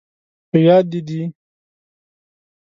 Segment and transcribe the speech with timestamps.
[0.49, 1.21] په یاد، دې دي؟